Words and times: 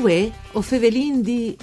Uè, 0.00 0.32
o 0.52 0.62
Fevelin 0.62 1.20
di... 1.20 1.54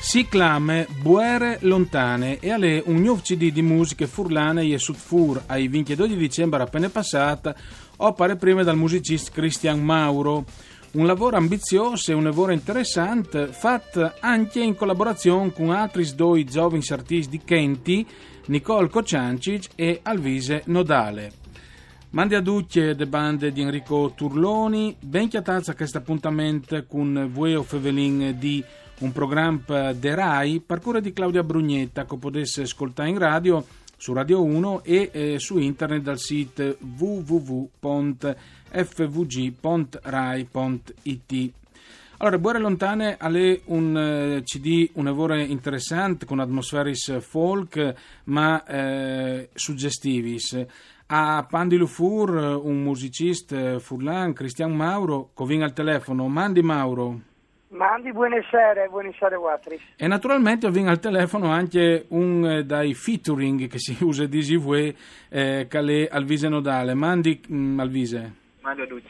Si 0.00 0.26
clame 0.26 0.88
Buere 1.02 1.58
Lontane 1.60 2.40
e 2.40 2.50
alle 2.50 2.82
un 2.84 2.96
nuovo 2.96 3.20
CD 3.20 3.52
di 3.52 3.62
musiche 3.62 4.08
furlane 4.08 4.64
e 4.64 4.76
sudfur 4.76 5.44
ai 5.46 5.68
22 5.68 6.08
di 6.08 6.16
dicembre 6.16 6.64
appena 6.64 6.88
passata 6.88 7.54
opere 7.98 8.34
prime 8.34 8.64
dal 8.64 8.76
musicista 8.76 9.30
Christian 9.30 9.80
Mauro. 9.84 10.46
Un 10.94 11.06
lavoro 11.06 11.36
ambizioso 11.36 12.10
e 12.10 12.14
un 12.14 12.24
lavoro 12.24 12.50
interessante 12.50 13.46
fatto 13.52 14.14
anche 14.18 14.58
in 14.58 14.74
collaborazione 14.74 15.52
con 15.52 15.70
altri 15.70 16.12
due 16.16 16.42
giovani 16.42 16.82
artisti 16.88 17.30
di 17.30 17.44
Kenti, 17.44 18.04
Nicole 18.46 18.88
Kociancic 18.88 19.68
e 19.76 20.00
Alvise 20.02 20.62
Nodale. 20.66 21.45
Mandi 22.10 22.34
a 22.34 22.40
tutti 22.40 22.80
le 22.80 23.06
bande 23.06 23.52
di 23.52 23.60
Enrico 23.60 24.12
Turloni, 24.14 24.96
ben 25.00 25.28
chiatazza 25.28 25.74
questo 25.74 25.98
appuntamento 25.98 26.82
con 26.86 27.28
Vueo 27.30 27.62
Fevelin 27.62 28.36
di 28.38 28.64
un 29.00 29.12
programma 29.12 29.92
de 29.92 30.14
RAI, 30.14 30.60
parcura 30.60 31.00
di 31.00 31.12
Claudia 31.12 31.42
Brugnetta 31.42 32.06
che 32.06 32.16
potesse 32.16 32.62
ascoltare 32.62 33.08
in 33.10 33.18
radio 33.18 33.62
su 33.96 34.12
Radio 34.12 34.42
1 34.44 34.84
e 34.84 35.10
eh, 35.12 35.38
su 35.38 35.58
internet 35.58 36.02
dal 36.02 36.18
sito 36.18 36.76
www.fvg.rai.it. 36.96 38.34
Allora, 42.18 42.38
Buore 42.38 42.58
Lontane 42.60 43.16
ha 43.18 43.28
un 43.66 44.38
uh, 44.38 44.42
CD, 44.42 44.88
un 44.94 45.04
lavoro 45.04 45.34
interessante 45.34 46.24
con 46.24 46.40
atmosferis 46.40 47.20
folk 47.20 47.94
ma 48.24 48.64
eh, 48.64 49.50
suggestivis. 49.52 50.64
A 51.08 51.46
Pandi 51.48 51.76
Lufur, 51.76 52.30
un 52.30 52.82
musicista 52.82 53.78
furlan, 53.78 54.32
Cristian 54.32 54.72
Mauro, 54.72 55.30
covin 55.34 55.62
al 55.62 55.72
telefono. 55.72 56.26
Mandi 56.26 56.62
Mauro. 56.62 57.20
Mandi, 57.68 58.12
buonasera, 58.12 58.88
buonasera 58.88 59.38
Watris. 59.38 59.80
E 59.96 60.08
naturalmente 60.08 60.66
ho 60.66 60.72
al 60.72 60.98
telefono 60.98 61.50
anche 61.50 62.06
un 62.08 62.44
eh, 62.44 62.64
dai 62.64 62.94
featuring 62.94 63.68
che 63.68 63.78
si 63.78 63.96
usa 64.00 64.26
di 64.26 64.42
Zivue, 64.42 64.96
eh, 65.28 65.66
Calais 65.68 66.08
Alvise 66.10 66.48
Nodale. 66.48 66.94
Mandi 66.94 67.40
mm, 67.52 67.78
Alvise. 67.78 68.32
Mandi 68.62 68.82
a 68.82 68.86
tutti. 68.86 69.08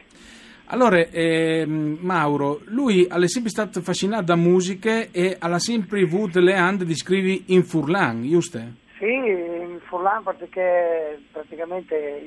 Allora, 0.67 0.99
eh, 0.99 1.65
Mauro, 1.67 2.61
lui 2.65 3.05
è 3.05 3.27
sempre 3.27 3.51
stato 3.51 3.79
affascinato 3.79 4.25
da 4.25 4.37
musiche 4.37 5.09
e 5.13 5.35
ha 5.39 5.59
sempre 5.59 6.03
avuto 6.03 6.41
le 6.41 6.57
ande 6.57 6.85
di 6.85 6.95
scrivere 6.95 7.41
in 7.47 7.63
furlan, 7.63 8.23
giusto? 8.23 8.59
Sì, 8.99 9.56
furlan 9.87 10.23
perché 10.23 11.21
praticamente 11.33 12.21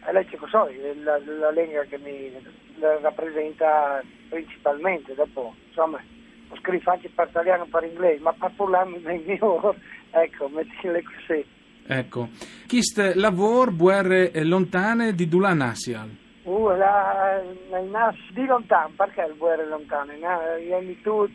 è 0.00 0.12
la 0.12 0.24
so, 0.48 0.68
la, 1.02 1.18
la 1.18 1.50
lingua 1.50 1.82
che 1.84 1.98
mi 1.98 2.32
rappresenta 2.78 4.02
principalmente, 4.28 5.14
dopo 5.14 5.54
insomma 5.68 6.00
ho 6.48 6.56
scritto 6.56 6.90
anche 6.90 7.08
per 7.08 7.28
italiano 7.28 7.64
e 7.64 7.68
per 7.68 7.84
inglese, 7.84 8.20
ma 8.20 8.32
per 8.32 8.52
furlan 8.54 8.90
mi 8.90 9.22
mio, 9.24 9.74
ecco, 10.10 10.48
mettile 10.48 11.02
così. 11.02 11.44
Ecco, 11.86 12.28
questo 12.66 13.12
lavoro, 13.14 13.74
guerre 13.74 14.30
lontane 14.44 15.14
di 15.14 15.28
Dulan 15.28 15.60
Asial. 15.60 16.08
Uh, 16.44 16.68
la, 16.68 17.42
nas 17.90 18.16
di 18.32 18.44
lontano, 18.44 18.92
perché 18.96 19.22
il 19.22 19.36
guerre 19.36 19.66
lontano? 19.66 20.12
Io 20.12 20.80
mi 20.80 21.00
tutto 21.00 21.30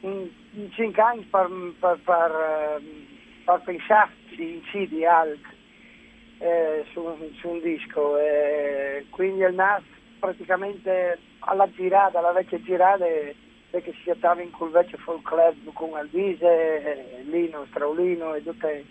in, 0.00 0.28
in 0.52 0.70
cinque 0.72 1.02
anni 1.02 1.22
per, 1.24 1.48
per, 1.78 1.98
per, 2.04 2.80
per 3.48 3.62
pensarci 3.64 4.60
in 4.72 4.88
di 4.88 5.06
alt 5.06 5.40
eh, 6.38 6.84
su, 6.92 7.00
su, 7.40 7.48
un 7.48 7.60
disco. 7.60 8.18
Eh, 8.18 9.06
quindi 9.08 9.40
il 9.40 9.54
nas 9.54 9.82
praticamente 10.18 11.18
alla 11.40 11.66
girata, 11.70 12.18
alla 12.18 12.32
vecchia 12.32 12.60
girata, 12.60 13.06
perché 13.70 13.94
si 14.02 14.12
stava 14.16 14.42
in 14.42 14.50
quel 14.50 14.70
vecchio 14.70 14.98
folk 14.98 15.22
club 15.22 15.72
con 15.72 15.94
Alvise, 15.94 16.44
eh, 16.44 17.22
Lino, 17.22 17.64
Straulino 17.70 18.34
e 18.34 18.42
tutte 18.42 18.84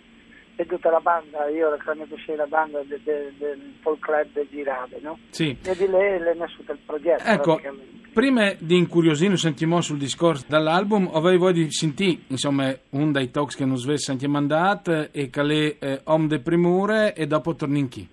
e 0.60 0.66
tutta 0.66 0.90
la 0.90 0.98
banda, 0.98 1.48
io 1.48 1.78
quando 1.84 2.04
c'è 2.16 2.34
la 2.34 2.46
banda 2.46 2.82
de, 2.82 3.00
de, 3.04 3.32
del 3.38 3.74
folk 3.80 4.00
club 4.00 4.26
del 4.32 4.48
Girave, 4.50 4.98
no? 5.00 5.16
Sì. 5.30 5.56
E 5.62 5.76
di 5.76 5.86
lei 5.86 6.20
è 6.20 6.34
nasciuto 6.34 6.72
il 6.72 6.78
progetto. 6.84 7.22
Ecco, 7.22 7.60
prima 8.12 8.52
di 8.58 8.76
incuriosire 8.76 9.36
sentiamo 9.36 9.80
sul 9.80 9.98
discorso 9.98 10.46
dall'album, 10.48 11.10
avrei 11.12 11.38
voglia 11.38 11.62
di 11.62 11.70
sentire, 11.70 12.22
insomma, 12.26 12.76
un 12.90 13.12
dei 13.12 13.30
talks 13.30 13.54
che 13.54 13.64
non 13.64 13.76
svesse 13.76 14.10
anche 14.10 14.26
mandato 14.26 15.12
e 15.12 15.30
che 15.30 15.76
è 15.78 15.86
eh, 15.86 16.00
Om 16.02 16.26
de 16.26 16.40
Primure 16.40 17.14
e 17.14 17.28
dopo 17.28 17.54
torni 17.54 17.78
in 17.78 17.88
chi. 17.88 18.08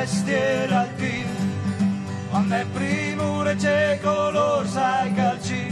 Vestiere 0.00 0.74
al 0.74 0.96
team 0.96 1.28
quando 2.30 2.54
è 2.54 2.64
primure 2.72 3.54
c'è 3.56 3.98
color 4.02 4.66
sai 4.66 5.12
calci 5.12 5.66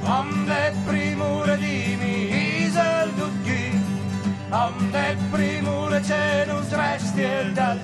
quando 0.00 0.50
è 0.50 0.72
primure 0.86 1.58
di 1.58 1.96
misel 2.00 3.14
tutti 3.14 3.78
quando 4.48 4.96
è 4.96 5.16
primure 5.30 6.00
non 6.46 6.64
resti 6.70 7.20
il 7.20 7.52
dal 7.52 7.82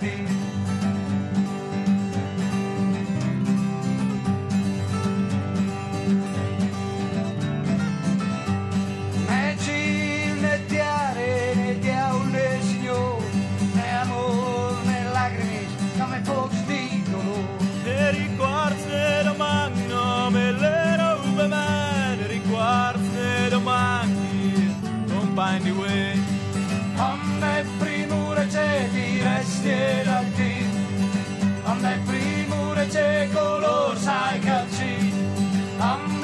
啊 35.79 36.18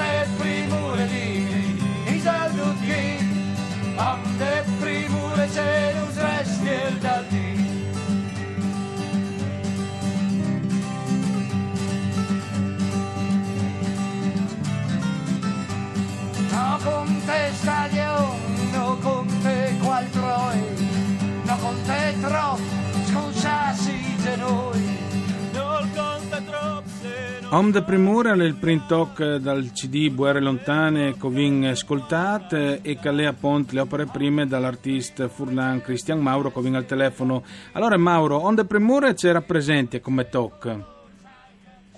Om 27.55 27.71
de 27.71 27.85
Primura 27.85 28.33
il 28.35 28.57
print 28.57 28.89
talk 28.89 29.37
dal 29.37 29.71
CD 29.71 30.11
Buere 30.11 30.41
Lontane 30.41 31.17
Covin 31.17 31.67
ascoltate 31.67 32.81
e 32.83 32.99
Calea 32.99 33.33
Pont 33.33 33.71
le 33.71 33.79
opere 33.79 34.07
prime 34.07 34.45
dall'artista 34.45 35.29
Furlan 35.29 35.81
Cristian 35.81 36.19
Mauro 36.19 36.51
Covin 36.51 36.75
al 36.75 36.85
telefono. 36.85 37.45
Allora 37.75 37.97
Mauro, 37.97 38.39
Om 38.39 38.57
de 38.57 38.65
Primura 38.65 39.13
c'era 39.13 39.41
presente 39.41 40.01
come 40.01 40.29
talk? 40.29 40.67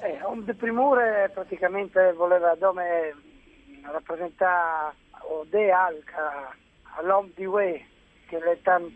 Eh, 0.02 0.20
Om 0.24 0.44
de 0.44 0.52
Primura 0.52 1.30
praticamente 1.32 2.12
voleva 2.12 2.54
dove 2.56 3.14
rappresentare 3.80 4.92
o 5.30 5.46
de 5.48 5.70
alca 5.70 6.54
all'Om 6.98 7.30
di 7.34 7.46
Way 7.46 7.82
che 8.26 8.38
le 8.40 8.60
tant 8.60 8.92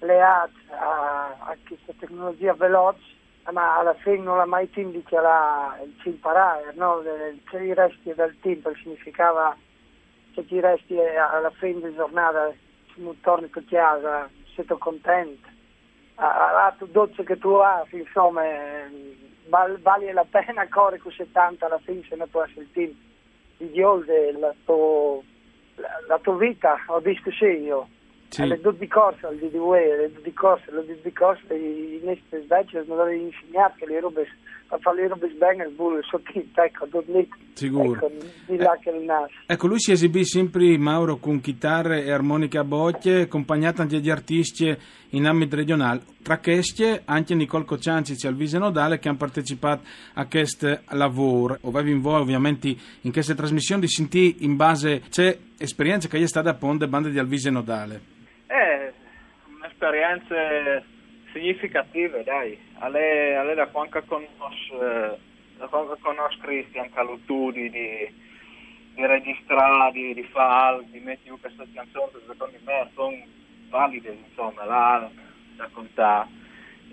le 0.00 0.20
ha 0.20 0.42
a, 0.42 1.36
a 1.38 1.56
questa 1.64 1.92
tecnologia 2.00 2.52
veloce 2.54 3.17
ma 3.52 3.78
alla 3.78 3.94
fine 3.94 4.18
non 4.18 4.36
l'ha 4.36 4.46
mai 4.46 4.68
indicato 4.74 5.82
il 5.82 5.94
imparare, 6.04 6.72
no? 6.74 7.02
se 7.02 7.38
ti 7.50 7.74
resti 7.74 8.14
del 8.14 8.36
tempo 8.40 8.72
significava 8.74 9.56
se 10.34 10.46
ti 10.46 10.60
resti 10.60 10.98
alla 10.98 11.50
fine 11.50 11.80
della 11.80 11.96
giornata 11.96 12.52
non 12.96 13.20
torni 13.20 13.50
a 13.52 13.62
casa, 13.68 14.28
sei 14.54 14.64
contento. 14.78 15.48
A 16.16 16.74
tu 16.76 16.86
dolce 16.86 17.22
che 17.22 17.38
tu 17.38 17.50
hai, 17.50 17.86
insomma, 17.92 18.42
val, 19.48 19.80
vale 19.80 20.12
la 20.12 20.26
pena 20.28 20.66
correre 20.68 21.00
con 21.00 21.12
70 21.12 21.64
alla 21.64 21.78
fine 21.78 22.04
se 22.08 22.16
non 22.16 22.28
può 22.28 22.42
essere 22.42 22.62
il 22.62 22.72
tempo 22.72 22.96
di 23.58 23.70
Dio 23.70 24.04
la, 24.38 24.54
la, 24.66 25.88
la 26.06 26.18
tua 26.18 26.36
vita, 26.36 26.76
ho 26.86 26.98
visto 27.00 27.30
sì 27.30 27.44
io. 27.44 27.88
Sì. 28.28 28.42
alle 28.42 28.60
due 28.60 28.76
di 28.76 28.86
corsa, 28.88 29.28
al 29.28 29.36
DDW, 29.36 29.72
alle 29.72 30.12
due 30.12 30.22
di 30.22 30.32
corsa, 30.32 30.70
alle 30.70 30.84
due 30.84 30.98
di 31.02 31.12
corsa, 31.12 31.54
i 31.54 32.00
nostri 32.02 32.84
non 32.86 33.00
avevi 33.00 33.22
insegnato 33.22 33.74
che 33.78 33.86
le 33.86 34.00
robe, 34.00 34.28
a 34.68 34.78
fare 34.78 35.02
le 35.02 35.08
robe 35.08 35.28
bene, 35.28 35.64
il 35.64 35.70
bullo, 35.70 35.98
il 35.98 36.04
sottile, 36.04 36.46
ecco, 36.52 36.86
due 36.86 37.26
Sicuro. 37.54 37.94
ecco, 37.94 38.12
di 38.46 38.56
là 38.56 38.78
che 38.80 38.90
il 38.90 39.02
naso. 39.04 39.32
Ecco, 39.46 39.66
lui 39.66 39.80
si 39.80 39.92
esibì 39.92 40.24
sempre, 40.24 40.76
Mauro, 40.76 41.16
con 41.16 41.40
chitarre 41.40 42.04
e 42.04 42.10
armonica 42.10 42.60
a 42.60 42.64
bocce, 42.64 43.22
accompagnato 43.22 43.80
anche 43.80 44.00
di 44.00 44.10
artisti 44.10 44.76
in 45.10 45.26
ambito 45.26 45.56
regionale. 45.56 46.02
Tra 46.22 46.38
questi, 46.38 47.00
anche 47.06 47.34
Nicole 47.34 47.64
Cociancic 47.64 48.22
e 48.22 48.28
Alvise 48.28 48.58
Nodale 48.58 48.98
che 48.98 49.08
hanno 49.08 49.16
partecipato 49.16 49.82
a 50.14 50.26
questo 50.26 50.80
lavoro. 50.90 51.56
Ovviamente 51.62 51.96
in 51.96 52.02
voi, 52.02 52.20
ovviamente, 52.20 52.76
in 53.00 53.10
queste 53.10 53.34
trasmissioni 53.34 53.80
di 53.80 53.88
sentì 53.88 54.36
in 54.40 54.56
base, 54.56 55.00
c'è 55.08 55.36
esperienza 55.56 56.08
che 56.08 56.18
è 56.18 56.26
stata 56.26 56.50
a 56.50 56.54
Ponte 56.54 56.86
bande 56.88 57.10
di 57.10 57.18
Alvise 57.18 57.48
Nodale. 57.50 58.16
Eh, 58.50 58.92
un'esperienza 59.44 60.82
significativa, 61.32 62.22
dai. 62.22 62.58
Alle, 62.78 63.34
alle 63.36 63.54
da 63.54 63.66
quando 63.66 64.02
conosco, 64.06 65.18
da 65.58 65.66
quando 65.68 65.98
conosco 66.00 66.40
Cristian 66.40 66.90
Calutudi 66.90 67.68
di, 67.68 68.14
di 68.94 69.06
registrare, 69.06 69.92
di, 69.92 70.14
di 70.14 70.22
fare, 70.24 70.82
di 70.90 70.98
mettere 71.00 71.36
queste 71.38 71.66
canzoni 71.74 72.10
secondo 72.26 72.56
me 72.64 72.90
sono 72.94 73.22
valide, 73.68 74.16
insomma, 74.28 74.64
là 74.64 75.10
da 75.56 75.68
contare. 75.70 76.28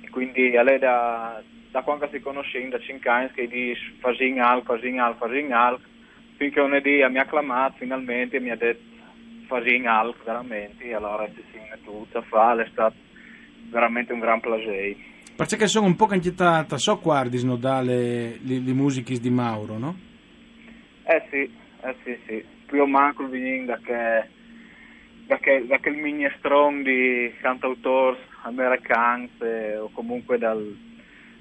E 0.01 0.09
quindi 0.09 0.57
alle 0.57 0.77
da, 0.77 1.41
da 1.71 1.83
quando 1.83 2.09
si 2.11 2.19
conosce 2.19 2.67
da 2.67 2.79
5 2.79 3.09
anni 3.09 3.31
che 3.31 3.47
dice 3.47 3.93
facing 3.99 4.39
al, 4.39 4.61
facing 4.63 4.99
al, 4.99 5.15
facing 5.15 5.51
al, 5.51 5.79
finché 6.35 6.59
un 6.59 6.77
dì 6.83 7.05
mi 7.09 7.17
ha 7.17 7.21
acclamato 7.21 7.75
finalmente 7.77 8.35
e 8.35 8.39
mi 8.41 8.49
ha 8.49 8.57
detto 8.57 8.94
facing 9.47 9.85
al 9.85 10.13
veramente, 10.23 10.93
allora 10.93 11.25
ci 11.27 11.43
si 11.51 11.57
è 11.57 11.77
tutto 11.83 12.17
a 12.17 12.21
fare, 12.21 12.63
è 12.63 12.69
stato 12.71 12.95
veramente 13.69 14.13
un 14.13 14.19
gran 14.19 14.39
piacere. 14.39 14.95
Perché 15.35 15.67
sono 15.67 15.87
un 15.87 15.95
po' 15.95 16.13
inquietata, 16.13 16.77
so 16.77 16.99
guardi 16.99 17.37
Snodale 17.37 18.37
le, 18.41 18.59
le 18.59 18.73
musiche 18.73 19.19
di 19.19 19.29
Mauro, 19.29 19.77
no? 19.77 19.95
Eh 21.03 21.23
sì, 21.29 21.51
eh 21.81 21.95
sì, 22.03 22.17
sì. 22.25 22.43
Più 22.65 22.83
manco 22.85 23.23
il 23.23 23.29
vignin 23.29 23.65
da 23.65 23.77
che 23.77 24.33
da 25.27 25.37
che, 25.37 25.65
da 25.65 25.77
che 25.79 25.89
il 25.89 25.97
minestrone 25.97 26.83
di 26.83 27.33
cantautori 27.41 28.17
americani 28.43 29.29
eh, 29.39 29.77
o 29.77 29.89
comunque 29.91 30.37
dal, 30.37 30.77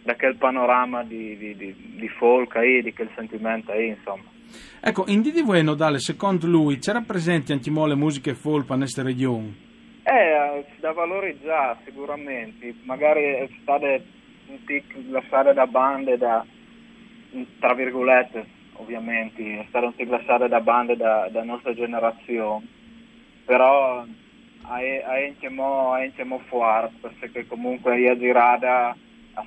da 0.02 0.16
quel 0.16 0.36
panorama 0.36 1.02
di, 1.04 1.36
di, 1.36 1.56
di, 1.56 1.74
di 1.98 2.08
folk 2.08 2.56
ahí, 2.56 2.82
di 2.82 2.92
quel 2.92 3.10
sentimento 3.14 3.72
insomma. 3.72 4.33
Ecco, 4.80 5.04
in 5.08 5.22
DDV 5.22 5.50
Nodale, 5.62 5.98
secondo 5.98 6.46
lui, 6.46 6.78
c'era 6.78 7.00
presente 7.00 7.52
anche 7.52 7.70
mo 7.70 7.86
le 7.86 7.94
musiche 7.94 8.34
folk 8.34 8.68
in 8.70 8.76
queste 8.76 9.02
regioni? 9.02 9.54
Eh, 10.02 10.64
da 10.80 10.92
valorizzare 10.92 11.78
sicuramente, 11.84 12.74
magari 12.84 13.22
è 13.22 13.48
stata 13.62 13.86
un 13.86 14.64
tic 14.66 14.94
lasciare 15.08 15.54
da 15.54 15.66
bande 15.66 16.18
da, 16.18 16.44
tra 17.58 17.72
virgolette, 17.74 18.44
ovviamente, 18.74 19.60
è 19.60 19.64
stato 19.68 19.86
un 19.86 19.94
tic 19.94 20.08
lasciare 20.10 20.48
da 20.48 20.60
bande 20.60 20.96
da, 20.96 21.28
da 21.30 21.42
nostra 21.42 21.72
generazione, 21.72 22.66
però 23.46 24.04
anche 24.62 25.48
mo, 25.48 25.92
anche 25.92 26.24
mo 26.24 26.40
fuori, 26.48 26.88
perché 27.18 27.46
comunque 27.46 27.98
io 27.98 28.18
girata 28.18 28.94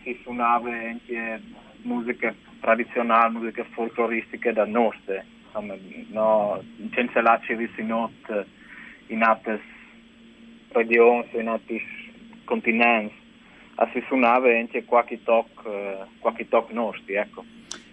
si 0.03 0.19
suonava 0.23 0.69
anche 0.69 1.41
musiche 1.83 2.35
tradizionali, 2.59 3.33
musiche 3.33 3.65
folcloristiche 3.71 4.53
da 4.53 4.65
nostre, 4.65 5.25
insomma, 5.45 5.75
no, 6.09 6.63
senza 6.93 7.21
la 7.21 7.39
not 7.77 8.45
in 9.07 9.23
altre 9.23 9.61
regioni, 10.69 11.27
in 11.33 11.47
altri 11.47 11.81
continenti, 12.43 13.13
si 13.93 14.03
suonava 14.07 14.49
anche 14.49 14.83
qualche 14.85 15.21
tocco, 15.23 16.07
qualche 16.19 16.47
tocco 16.47 16.73
nostri, 16.73 17.15
ecco. 17.15 17.43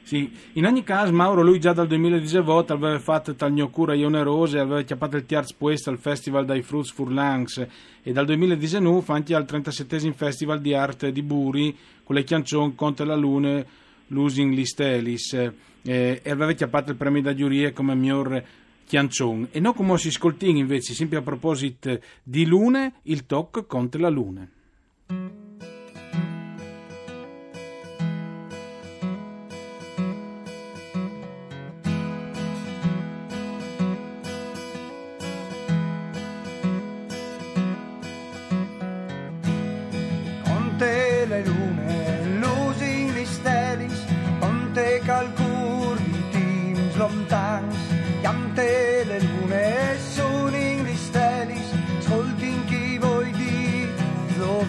Sì, 0.05 0.31
in 0.53 0.67
ogni 0.67 0.83
caso 0.83 1.13
Mauro 1.13 1.41
lui 1.41 1.59
già 1.59 1.73
dal 1.73 1.87
2018 1.87 2.75
aveva 2.75 2.99
fatto 2.99 3.35
tal 3.35 3.53
Gnocura 3.53 3.95
Ione 3.95 4.23
Rose, 4.23 4.59
aveva 4.59 4.83
chiappato 4.83 5.17
il 5.17 5.25
Tiarz 5.25 5.55
Puesto 5.55 5.89
al 5.89 5.99
Festival 5.99 6.45
dai 6.45 6.61
Fruits 6.61 6.93
Furlangs. 6.93 7.67
E 8.03 8.13
dal 8.13 8.27
2019 8.27 9.13
anche 9.15 9.35
al 9.35 9.47
37 9.47 10.13
Festival 10.13 10.61
di 10.61 10.75
Arte 10.75 11.11
di 11.11 11.23
Buri 11.23 11.75
con 12.03 12.17
le 12.17 12.25
canzoni 12.25 12.75
Conte 12.75 13.07
la 13.07 13.15
Lune, 13.17 13.67
Losing 14.09 14.55
Listelis 14.55 15.33
eh, 15.33 16.21
e 16.23 16.31
aveva 16.31 16.53
chiappato 16.53 16.91
il 16.91 16.97
premio 16.97 17.23
da 17.23 17.35
giuria 17.35 17.73
come 17.73 17.95
miglior 17.95 18.43
canzone 18.87 19.49
e 19.51 19.61
non 19.61 19.75
come 19.75 19.97
si 19.99 20.09
ascoltino 20.09 20.59
invece, 20.59 20.95
sempre 20.95 21.19
a 21.19 21.23
proposito 21.23 21.99
di 22.23 22.47
Lune, 22.47 22.95
il 23.03 23.27
toc 23.27 23.67
Conte 23.67 23.99
la 23.99 24.09
Lune. 24.09 24.51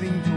Dovin 0.06 0.22
tu. 0.22 0.34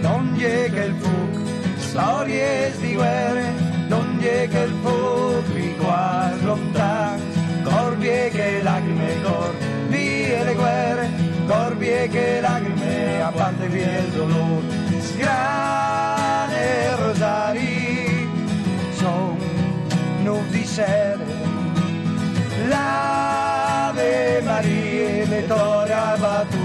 Non 0.00 0.34
llega 0.36 0.84
il 0.84 0.94
fuoco, 0.98 1.38
storie 1.76 2.72
di 2.80 2.94
guerre, 2.94 3.52
non 3.88 4.18
llega 4.20 4.62
il 4.62 4.74
fuoco, 4.82 5.42
riguardo 5.52 6.46
lontano, 6.46 7.22
corvi 7.62 8.08
e 8.08 8.30
che 8.32 8.62
lacrime, 8.62 9.22
corvi 9.22 10.24
e 10.24 10.44
le 10.44 10.54
guerre, 10.54 11.10
corvi 11.46 11.88
e 11.88 12.08
che 12.08 12.40
lacrime, 12.40 13.22
a 13.22 13.30
parte 13.30 13.66
via 13.68 13.98
il 13.98 14.10
dolore, 14.10 14.71
sere, 20.64 21.24
l'Ave 22.68 24.42
Maria, 24.42 25.26
le 25.26 25.46
tore 25.46 25.92
abbattute, 25.92 26.60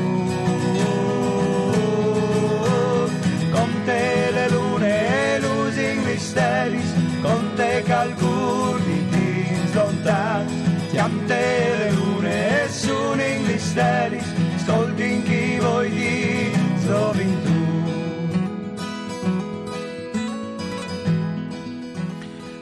con 3.51 3.69
te 3.85 4.31
le 4.31 4.49
lune, 4.49 5.39
losing 5.39 6.03
misteris, 6.05 6.93
con 7.21 7.53
te 7.55 7.83
calcul 7.85 8.79
di 8.83 9.09
teams 9.09 9.73
lontans, 9.73 10.51
chiam 10.91 11.25
te 11.27 11.75
le 11.77 11.91
lune, 11.91 12.67
suning 12.69 13.45
misteris, 13.45 14.27
scolding 14.63 15.23
chi 15.23 15.57
voi 15.59 15.89
di, 15.89 16.36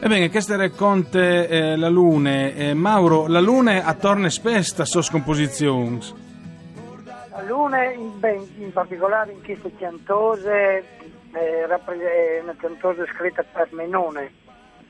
Ebbene, 0.06 0.30
questo 0.30 0.56
racconta 0.56 1.18
eh, 1.20 1.76
la 1.76 1.90
Lune. 1.90 2.56
Eh, 2.56 2.74
Mauro, 2.76 3.26
la 3.26 3.40
Lune 3.40 3.84
attorna 3.84 4.30
spesta 4.30 4.86
sue 4.86 5.02
scomposizioni. 5.02 6.00
La 7.32 7.42
Luna, 7.42 7.92
in, 7.92 8.20
beh, 8.20 8.40
in 8.60 8.72
particolare 8.72 9.32
in 9.32 9.44
queste 9.44 9.72
cantose, 9.80 10.84
eh, 11.34 11.66
è 11.66 12.40
una 12.40 12.56
cantosa 12.56 13.04
scritta 13.16 13.44
per 13.52 13.70
Menone, 13.72 14.32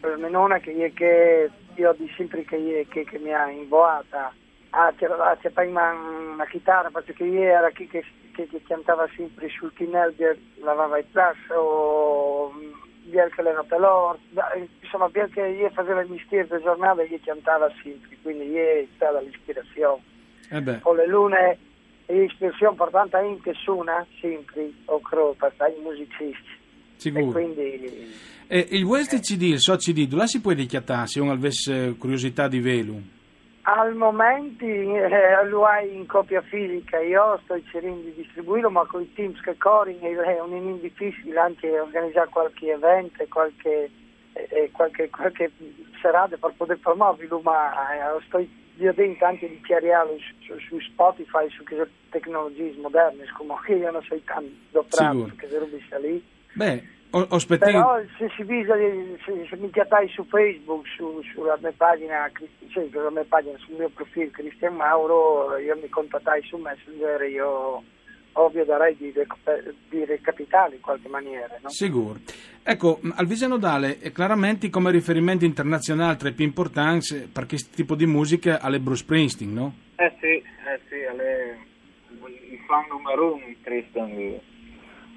per 0.02 0.18
Menone 0.18 0.60
che, 0.60 0.92
che 0.94 1.50
io 1.76 1.96
di 1.98 2.12
sempre 2.18 2.44
che, 2.44 2.86
che, 2.90 3.06
che 3.06 3.18
mi 3.18 3.34
ha 3.34 3.50
invoata 3.50 4.34
a 4.72 4.94
cercare 4.98 5.40
una 5.72 6.46
chitarra 6.46 6.90
perché 6.90 7.24
io 7.24 7.42
era 7.42 7.70
chi 7.70 7.88
che, 7.88 8.04
che, 8.34 8.50
che 8.50 8.62
cantava 8.68 9.08
sempre 9.16 9.48
sul 9.48 9.72
tinel, 9.76 10.14
lavava 10.62 10.98
il 10.98 11.06
plas 11.10 11.38
o 11.56 12.52
bien 13.06 13.30
che 13.30 13.42
le 13.42 13.54
pelor, 13.68 14.18
insomma 14.82 15.10
bien 15.10 15.30
che 15.30 15.42
io 15.42 15.70
faceva 15.70 16.02
il 16.02 16.10
mestiere 16.10 16.48
di 16.50 16.64
giornata 16.64 17.04
io 17.04 17.20
cantava 17.24 17.72
sempre, 17.82 18.18
quindi 18.22 18.50
io 18.50 18.62
è 18.62 18.88
stata 18.96 19.20
l'ispirazione 19.22 20.02
Eh 20.50 20.80
con 20.82 20.96
le 20.96 21.08
lune 21.08 21.58
e 22.06 22.24
ispirazione 22.24 22.76
portante 22.76 23.18
anche 23.18 23.54
suona 23.54 24.06
sempre 24.20 24.72
o 24.86 25.00
credo 25.02 25.36
per 25.38 25.54
i 25.76 25.82
musicisti 25.82 26.54
e 26.54 26.98
sicuro. 26.98 27.32
quindi 27.32 28.14
E 28.48 28.68
il 28.72 28.84
West 28.84 29.20
CD, 29.20 29.42
il 29.42 29.60
so 29.60 29.76
CD, 29.76 30.08
dove 30.08 30.28
si 30.28 30.40
può 30.40 30.54
dichiarare 30.54 31.08
se 31.08 31.20
uno 31.20 31.32
avesse 31.32 31.96
curiosità 31.98 32.48
di 32.48 32.60
velo? 32.60 33.15
Al 33.68 33.96
momento 33.96 34.66
eh, 34.66 35.46
lo 35.48 35.66
hai 35.66 35.96
in 35.96 36.06
copia 36.06 36.42
fisica 36.42 37.00
io 37.00 37.40
sto 37.44 37.60
cercando 37.72 38.02
di 38.02 38.14
distribuirlo 38.14 38.70
ma 38.70 38.86
con 38.86 39.02
i 39.02 39.14
teams 39.14 39.40
che 39.42 39.58
corrono 39.58 39.98
è 40.00 40.40
un 40.40 40.72
po' 40.72 40.78
difficile 40.82 41.40
anche 41.40 41.80
organizzare 41.80 42.30
qualche 42.30 42.72
evento 42.72 43.26
qualche 43.30 43.90
e, 44.36 44.48
e 44.52 44.72
qualche, 44.72 45.10
qualche 45.10 45.52
serata 46.02 46.36
per 46.38 46.54
poter 46.58 46.78
promuoverlo, 46.80 47.40
ma 47.40 47.72
eh, 47.94 48.22
sto 48.28 48.46
vedendo 48.76 49.26
anche 49.26 49.48
di 49.48 49.62
chiariarlo 49.62 50.18
su, 50.46 50.60
su, 50.60 50.80
Spotify, 50.80 51.50
su 51.50 51.64
queste 51.64 51.90
tecnologie 52.10 52.76
moderne, 52.82 53.24
come 53.38 53.56
che 53.66 53.76
io 53.76 53.92
non 53.92 54.04
so 54.04 54.20
tanto 54.26 54.52
doprato, 54.72 55.24
perché 55.24 55.50
se 55.50 55.58
robe 55.58 56.08
lì. 56.08 56.24
Beh, 56.54 56.84
Aspetti... 57.12 57.64
Però 57.64 58.02
se 58.18 58.30
si 58.36 58.44
visa, 58.44 58.76
se, 58.76 59.48
se 59.50 59.56
mi 59.56 59.70
chiatai 59.70 60.10
su 60.10 60.26
Facebook, 60.26 60.86
su, 60.88 61.22
sulla 61.34 61.58
mia 61.62 61.74
pagina, 61.76 62.30
cioè, 62.68 62.88
sulla 62.92 63.10
mia 63.10 63.26
pagina, 63.28 63.58
sul 63.60 63.76
mio 63.78 63.90
profilo 63.90 64.30
Cristian 64.32 64.76
Mauro, 64.76 65.58
io 65.58 65.78
mi 65.82 65.88
contattai 65.88 66.44
su 66.44 66.58
Messenger 66.58 67.22
e 67.22 67.30
io 67.30 67.84
ovvio 68.34 68.66
darei 68.66 68.98
di, 68.98 69.14
di 69.90 70.06
recapitare 70.06 70.76
in 70.76 70.82
qualche 70.82 71.08
maniera. 71.08 71.58
No? 71.62 71.70
Sicuro. 71.70 72.20
Ecco, 72.64 73.00
al 73.16 73.28
Vise 73.28 73.48
Nodale 73.48 74.00
è 74.00 74.12
chiaramente 74.12 74.70
come 74.70 74.92
riferimento 74.92 75.46
internazionale 75.46 76.18
tra 76.18 76.30
i 76.30 76.34
più 76.34 76.44
importanti 76.44 77.30
per 77.32 77.46
questo 77.46 77.74
tipo 77.74 77.96
di 77.96 78.06
musica 78.06 78.60
alle 78.60 78.80
Bruce 78.80 79.04
Springsteen, 79.04 79.54
no? 79.54 79.74
Eh 79.96 80.14
sì, 80.20 80.28
eh 80.28 80.80
sì, 80.90 81.06
alle, 81.06 81.58
il 82.50 82.60
fan 82.68 82.86
numero 82.90 83.36
uno 83.36 83.46
Christian 83.62 84.16
di, 84.16 84.38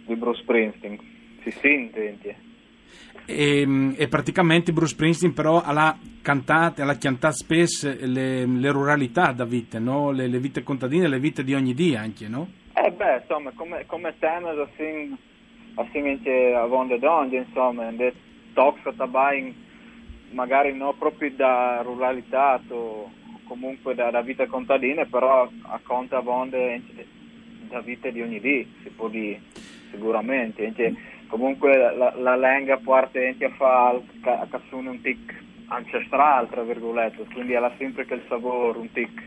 di 0.07 0.15
Bruce 0.15 0.43
Springsteen 0.43 1.17
si 1.51 1.59
sente. 1.61 2.37
E, 3.27 3.61
ehm, 3.61 3.95
e, 3.97 4.09
praticamente 4.09 4.73
Bruce 4.73 4.95
Springsteen 4.95 5.33
però 5.33 5.61
ha 5.63 5.97
cantato, 6.23 6.83
ha 6.83 6.95
cantato 6.97 7.35
spesso 7.35 7.95
le, 8.01 8.47
le, 8.47 8.71
ruralità 8.71 9.33
da 9.33 9.45
vite, 9.45 9.79
no? 9.79 10.11
le, 10.11 10.27
le, 10.27 10.39
vite 10.39 10.63
contadine, 10.63 11.09
le 11.09 11.19
vite 11.19 11.45
di 11.45 11.55
ogni 11.55 11.75
dia 11.75 12.01
anche, 12.01 12.29
no? 12.29 12.49
Eh 12.75 12.91
beh, 12.91 13.21
insomma, 13.21 13.51
come, 13.55 13.85
come 13.87 14.15
tema 14.19 14.51
assim, 14.51 15.17
assim 15.75 16.09
anche 16.09 16.55
a 16.55 16.65
vonde 16.67 16.99
donde, 16.99 17.39
insomma, 17.39 17.91
de 17.93 18.13
toxa 18.55 18.93
tabai 18.93 19.55
magari 20.31 20.75
non 20.75 20.97
proprio 20.99 21.31
da 21.33 21.81
ruralità 21.83 22.61
o 22.69 23.11
comunque 23.45 23.95
da, 23.95 24.11
da 24.11 24.21
vita 24.21 24.47
contadina, 24.47 25.05
però 25.07 25.49
a 25.63 25.81
conta 25.83 26.21
vonde 26.21 26.83
da 27.69 27.81
vita 27.81 28.11
di 28.11 28.21
ogni 28.21 28.41
dia, 28.41 28.65
si 28.83 28.91
può 28.91 29.09
dire, 29.09 29.41
sicuramente. 29.91 30.67
Anche, 30.67 30.95
comunque 31.29 31.77
la, 31.77 32.13
la 32.17 32.37
lenga 32.37 32.79
parte 32.79 33.37
a 33.41 33.51
fare 33.57 34.03
a 34.23 34.47
cassone 34.51 34.89
un 34.89 35.01
tic 35.01 35.47
ancestrale, 35.69 36.49
tra 36.51 36.63
virgolette, 36.63 37.25
quindi 37.33 37.55
ha 37.55 37.73
sempre 37.79 38.07
quel 38.07 38.23
sapore, 38.29 38.79
un 38.79 38.91
tic 38.93 39.23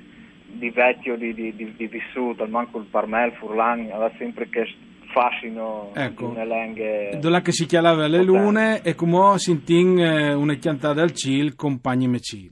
di 0.46 0.70
vecchio, 0.70 1.16
di, 1.16 1.34
di, 1.34 1.56
di, 1.56 1.74
di 1.76 1.88
vissuto, 1.88 2.46
manco 2.48 2.80
il 2.80 2.86
parmel, 2.86 3.32
furlan, 3.34 3.90
ha 3.92 4.12
sempre 4.18 4.50
questo 4.50 4.90
fascino 5.12 5.92
ecco. 5.94 6.34
di 6.36 6.48
lenghe. 6.48 7.18
Dove 7.20 7.42
che 7.42 7.52
si 7.52 7.66
chiamava 7.66 8.08
le 8.08 8.24
lune 8.24 8.82
e 8.82 8.96
come 8.96 9.38
si 9.38 9.52
intin 9.52 10.00
eh, 10.00 10.34
una 10.34 10.56
chiantata 10.56 11.02
al 11.02 11.12
cil, 11.12 11.56
compagni 11.56 12.08
mecil. 12.08 12.52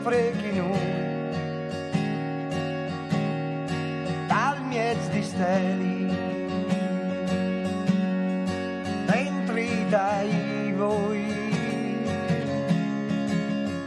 Ien 0.00 0.02
frechino 0.02 0.72
dal 4.26 4.62
miez 4.64 5.08
di 5.10 5.22
steli 5.22 6.08
dentri 9.06 9.86
dai 9.88 10.72
voi. 10.76 11.28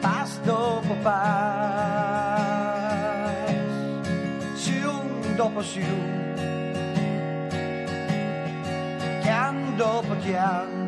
Pas 0.02 0.40
dopo 0.46 0.96
pas. 1.02 1.24
Siun 4.56 5.36
dopo 5.36 5.62
siun 5.62 6.12
chian 9.22 9.76
dopo 9.78 10.16
chian 10.22 10.83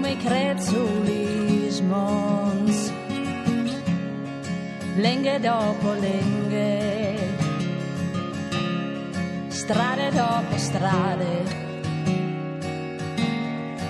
come 0.00 0.16
crezzuli 0.16 1.68
smons 1.68 2.90
lenghe 4.96 5.38
dopo 5.40 5.92
lenghe 5.92 7.18
strade 9.48 10.10
dopo 10.10 10.56
strade, 10.56 11.44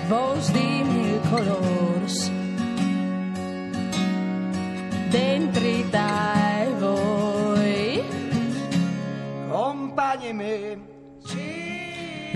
voz 0.09 0.51
di 0.51 0.83
mil 0.83 1.21
colors, 1.31 2.31
dentro 5.11 5.85
dai 5.91 6.73
voi, 6.79 8.03
compagni 9.49 10.33
me 10.33 10.90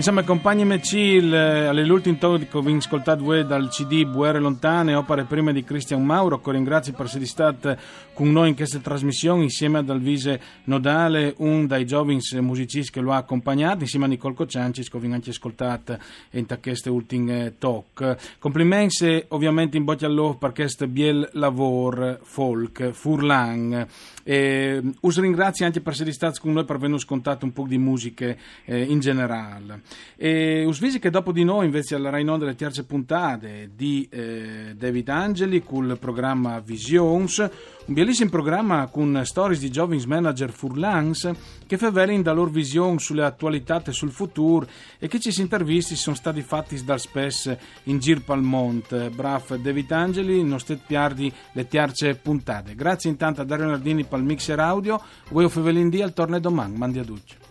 Insomma, 0.07 0.21
compagni 0.21 0.65
Mecil, 0.65 1.33
eh, 1.33 1.65
all'ultimo 1.65 2.17
tocco 2.19 2.61
vi 2.61 2.75
ascoltate 2.75 3.23
voi 3.23 3.43
dal 3.43 3.69
CD 3.69 4.05
Buere 4.05 4.37
Lontane, 4.37 4.93
opere 4.93 5.23
prime 5.23 5.51
di 5.51 5.63
Cristian 5.63 6.05
Mauro, 6.05 6.39
che 6.39 6.51
ringrazio 6.51 6.93
per 6.93 7.07
essere 7.07 7.25
stato 7.25 7.75
con 8.13 8.31
noi 8.31 8.49
in 8.49 8.55
questa 8.55 8.77
trasmissione 8.77 9.41
insieme 9.41 9.79
ad 9.79 9.89
Alvise 9.89 10.39
Nodale, 10.65 11.33
un 11.37 11.65
dai 11.65 11.87
giovani 11.87 12.19
musicisti 12.39 12.91
che 12.91 13.01
lo 13.01 13.13
ha 13.13 13.17
accompagnato, 13.17 13.79
insieme 13.79 14.05
a 14.05 14.09
Nicole 14.09 14.35
Cociancis, 14.35 14.89
che 14.89 14.99
vi 14.99 15.11
anche 15.11 15.31
ascoltato 15.31 15.97
in 16.33 16.45
queste 16.61 16.91
ultime 16.91 17.55
talk. 17.57 18.37
Complimenti 18.37 19.25
ovviamente 19.29 19.75
in 19.75 19.85
bocca 19.85 20.05
all'uovo 20.05 20.35
per 20.35 20.51
questo 20.51 20.85
biel 20.85 21.27
lavoro 21.33 22.19
folk, 22.21 22.91
Furlan. 22.91 23.87
E, 24.23 24.81
us 25.01 25.19
ringrazio 25.19 25.65
anche 25.65 25.81
per 25.81 25.93
essere 25.93 26.11
stati 26.11 26.39
con 26.39 26.53
noi 26.53 26.63
per 26.63 26.75
averci 26.75 26.99
scontato 26.99 27.43
un 27.43 27.53
po' 27.53 27.65
di 27.67 27.79
musiche 27.79 28.37
eh, 28.65 28.83
in 28.83 28.99
generale. 28.99 29.81
E 30.15 30.63
us 30.65 30.79
visi 30.79 30.99
che 30.99 31.09
dopo 31.09 31.31
di 31.31 31.43
noi 31.43 31.65
invece 31.65 31.95
alla 31.95 32.09
Rai 32.09 32.23
delle 32.23 32.55
terze 32.55 32.85
puntate 32.85 33.71
di 33.75 34.07
eh, 34.09 34.73
David 34.75 35.09
Angeli 35.09 35.63
col 35.63 35.97
programma 35.99 36.59
Visions, 36.59 37.37
un 37.39 37.93
bellissimo 37.93 38.29
programma 38.29 38.87
con 38.87 39.21
stories 39.23 39.59
di 39.59 39.69
Jovings 39.69 40.05
Manager 40.05 40.51
Furlans 40.51 41.31
che 41.67 41.77
fa 41.77 41.91
velin 41.91 42.21
da 42.21 42.31
loro 42.31 42.49
visione 42.49 42.99
sulle 42.99 43.23
attualità 43.23 43.81
e 43.83 43.91
sul 43.91 44.11
futuro 44.11 44.67
e 44.97 45.07
che 45.07 45.19
ci 45.19 45.31
si 45.31 45.41
intervisti 45.41 45.95
sono 45.95 46.15
stati 46.15 46.41
fatti 46.41 46.83
dal 46.83 46.99
spes 46.99 47.55
in 47.83 47.99
gir 47.99 48.23
pal 48.23 48.41
mont. 48.41 49.09
Braf 49.09 49.55
David 49.55 49.91
Angeli, 49.91 50.43
non 50.43 50.59
stet 50.59 50.81
piardi 50.85 51.31
le 51.51 51.67
terze 51.67 52.15
puntate. 52.15 52.75
Grazie 52.75 53.09
intanto 53.09 53.41
a 53.41 53.43
Dario 53.43 53.65
Nardini 53.65 54.05
il 54.09 54.23
mixer 54.23 54.59
audio, 54.59 55.01
voi 55.29 55.45
o 55.45 55.51
al 55.53 56.13
torne 56.13 56.39
domani, 56.39 56.77
mandi 56.77 56.99
a 56.99 57.03
duce. 57.03 57.44